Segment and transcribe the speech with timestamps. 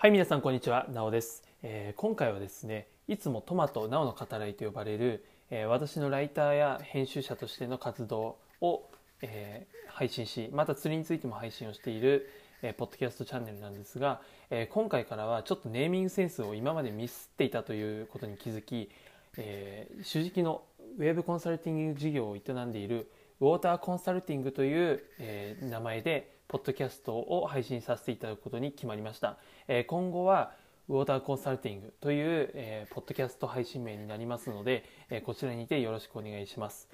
[0.00, 0.86] はい皆さんこんにちは。
[0.94, 8.84] なおです、えー、今回はですねいつもトマトなおの語らいと呼ばれる、えー、私のライターや編集者としての活動を、
[9.22, 12.30] えー、配信しまた釣りについても配信をしている、
[12.62, 14.20] えポッドキャストチャンネルなんですが、
[14.50, 18.92] え今回からはちょっとネーミングセンスを今までミスっていたということに気づき、
[19.36, 20.62] えー主軸の
[20.96, 23.10] ウェブコンサルティング事業を営んでいる
[23.40, 29.36] ウォーターコンサルティングという、え名前でポッドキャストを配信させていただくことに決まりました。
[29.68, 30.52] え今後は
[30.88, 36.88] ウォーターコンサルティングという、えー、ポッドキャスト配信名になりますので、えー、こちらにてよろしくお願いします。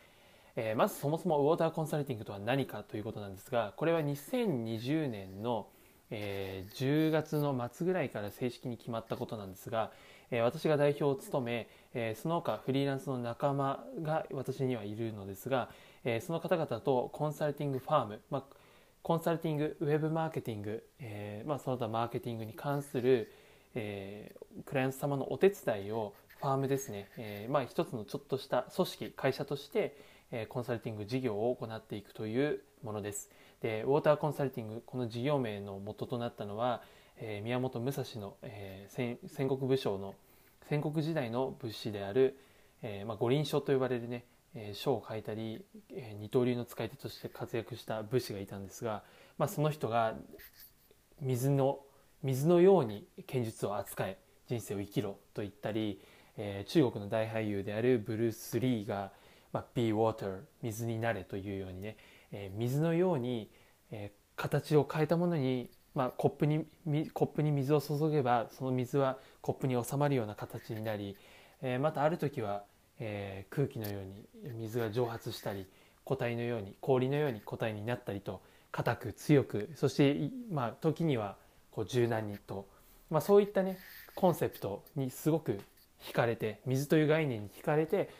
[0.56, 5.68] えー、まずそもそもウォーターコンサルティングとは何かということなんですが、これは2020年の、
[6.10, 9.92] えー、10月の末ぐらいから正式に決まったことなんですが、
[10.32, 15.70] えー、私が代表を務め、えー、その他フリーランスの仲間が私にはいるのですが、
[16.02, 18.63] えー、その方々とコンサルティングファーム、まあ
[19.04, 23.30] コンサルティング、ウェブマーケティング、えーまあ、その他マーケティングに関する、
[23.74, 29.94] えー、クライアント様のお手伝いをファームですね、えーまあ、一つのちょっとした組織、会社として、
[30.30, 33.30] え、コンサルティング事業を行っていくというものです。
[33.60, 36.80] で、ウォーターコンサルティング、この事業名の元となったのは、
[37.18, 40.14] え、宮本武蔵の、え、戦国武将の
[40.62, 42.38] 戦国時代の武士である、
[42.80, 45.64] えまあ、五輪書と呼ばれるね、えー、書を書いたり、
[46.18, 49.02] 二刀流の使い手として活躍した武士がいたんですが、
[49.38, 50.14] まあ、その人が
[51.20, 51.80] 水の
[52.24, 56.00] 水のように剣術を扱え人生を生きろと言ったり、
[56.38, 59.12] えー、中国の大俳優であるブルース・リーが、
[59.52, 61.96] まあ、Be Water 水になれというようにね、
[62.32, 63.50] えー、水のように、
[63.90, 66.66] えー、形を変えたものに、まあ、コップに
[67.12, 71.16] コップに水を注げばその水はコップに収まるような形になり、
[71.60, 72.64] えー、またある時は
[73.00, 75.66] えー、空気のように水が蒸発したり
[76.04, 81.36] 固体のように氷のように固体になったりと硬く強くそして、まあ、時には
[81.70, 82.66] こう柔軟にと、
[83.10, 83.78] まあ、そういったね
[84.14, 85.60] コンセプトにすごく
[86.02, 88.10] 惹かれて水という概念に惹かれて、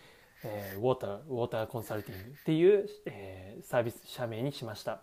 [0.42, 5.00] えー、ウォーターウォーターコンサルティングっていう、えー、サービス社名にしました、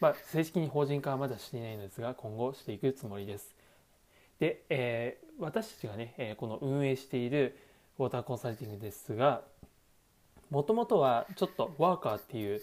[0.00, 3.54] まあ、正式に法人化はまだしていないのですが今後していくつもりです。
[4.40, 7.56] で、えー、私たちがね、えこの運営している
[7.98, 9.42] ウォーターコンサルティングですが
[10.50, 12.60] もともとはちょっとワーカーっていう、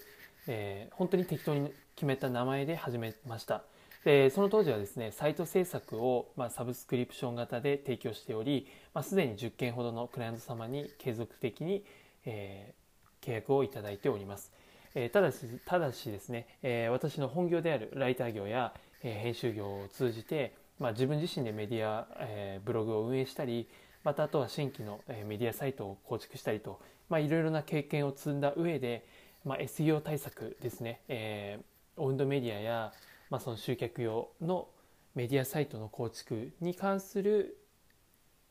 [0.47, 3.63] えー、本当に適当に決めた名前で始めました。
[4.03, 11.85] でその当時はですねサイト制作を、まあ、サブスクリプション型で提供しており、まあ、すでに10件ほどのクライアント様に継続的に、
[12.25, 14.51] えー、契約をいただいております、
[14.95, 23.67] えー、ただしただしですね、えー、私の本業であるライター業や、えー、編集業を通じて、まあ、自分自身でメディア、えー、ブログを運営したり
[24.03, 26.79] またあとは新規のメディアサイトを構築したりと、
[27.09, 29.05] まあ、いろいろな経験を積んだ上で、
[29.45, 32.93] まあ、SEO 対策ですね、えー、オウンドメディアや、
[33.29, 34.67] まあ、その集客用の
[35.13, 37.57] メディアサイトの構築に関する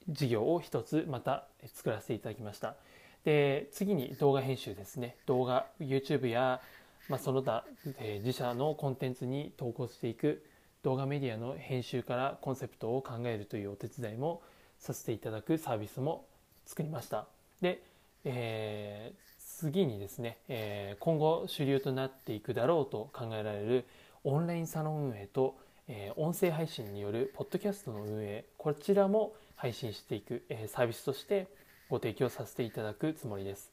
[0.08, 2.76] 事業を一つまた作らせていただきました。
[3.24, 6.62] で次に動画編集ですね動画 YouTube や、
[7.10, 7.66] まあ、その他、
[7.98, 10.42] えー、自社のコンテンツに投稿していく
[10.82, 14.40] 動画メディアの編集からコンセプトを考えるというお手伝いも
[14.80, 16.26] させていただくサービスも
[16.64, 17.26] 作りました。
[17.60, 17.82] で、
[18.24, 23.84] えー、次にですね、えー、今後主流となっていくだろうと考えられる
[24.24, 31.46] オンラインサロン運営と、えー、音声配信によるポッドキャストの運営こちらも配信していく、えサービスとして
[31.90, 33.70] ご提供させていただくつもりです。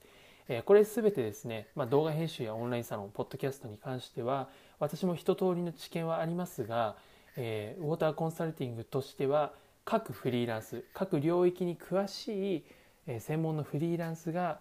[0.49, 6.97] えこれ全てですね、まあ、動画編集やオンラインサロンポッドキャストに関しては私も一通りの知見はありますが、
[7.37, 9.53] えウォーターコンサルティングとしては
[9.89, 12.65] 各フリーランス各領域に詳しい、
[13.07, 14.59] え専門のフリーランスが、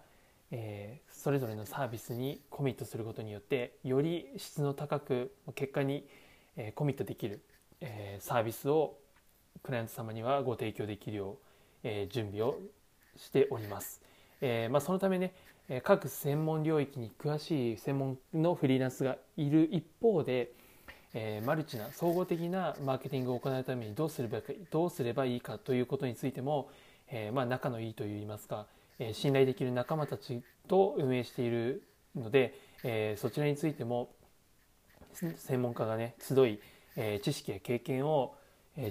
[0.51, 6.07] えそれぞれのサービスにコミットすることによってより質の高く結果に、
[6.55, 7.41] えコミットできる、
[7.81, 8.99] えサービスを
[9.63, 11.37] クライアント様にはご提供できるよう、
[11.83, 12.57] え準備を
[13.17, 14.01] しております。
[14.39, 15.33] えま、そのためね
[15.83, 20.53] 各専門領域に詳しい専門のフリーランスがいる一方で、
[21.13, 24.39] えー、マルチな総合的なマーケティングを行うためにどうすれば
[24.69, 26.69] どうすればいいかということについても、
[27.09, 28.67] えー、まあ、仲のいいといいますか、
[28.99, 31.83] えー、信頼できる仲間たちと運営している
[32.15, 32.53] ので、
[32.83, 34.09] えそちらについても
[35.13, 36.59] 専門家がね集い、
[36.95, 38.35] え知識や経験を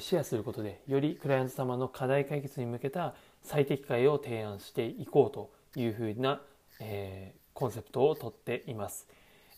[0.01, 6.41] シェアすることでよりクライアント様の課題解決に向けた最適解を提案していこうというふうな、
[6.81, 9.09] えコンセプトをとっています。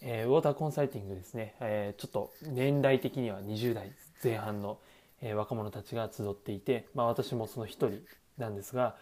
[0.01, 3.93] えー、ウォーターコンサルティングですね、えー、ちょっと年代的には20代
[4.23, 4.79] 前半の、
[5.21, 8.01] えー、若者たちが集っていて、まあ、私もその一人
[8.37, 8.97] なんですが、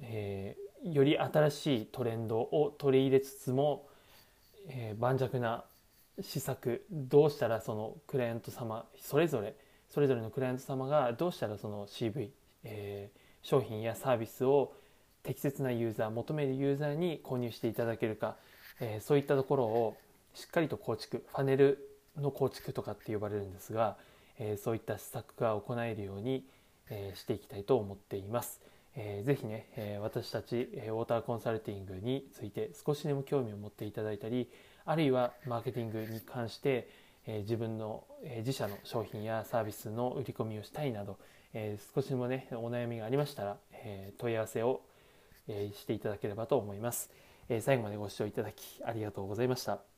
[0.00, 3.86] えー、より新しいトレンドを取り入れつつも、
[4.68, 5.64] えー、盤石な
[6.20, 9.54] 施策どうしたらそのクライアント様それぞれ
[9.88, 12.30] それぞれのクライアント様がどうしたらその CV、
[12.64, 14.74] えー、商品やサービスを
[15.22, 18.36] 適切なユーザー求めるユーザーに購入していただけるか、
[18.80, 19.96] えー、そういったところを
[20.34, 23.96] しっかりと構築ファネルの構築とかって呼ばれるんですが、
[24.38, 26.44] えー、そういった施策が行えるように、
[26.90, 28.60] えー、していきたいと思っています。
[28.94, 34.50] えー、ぜひね、え、私たち、え、ウォーターコンサルティングについて少しでも興味を持っていただいたり
[34.84, 36.88] あるいはマーケティングに関して、
[37.26, 41.18] え、自分の、え、自社の商品やサービスの売り込みをしたいなど、
[41.54, 44.82] え、少しでもねお悩みがありましたら、え、問い合わせを、
[45.48, 47.10] え、していただければと思います、
[47.48, 49.91] え、最後までご視聴いただきありがとうございました。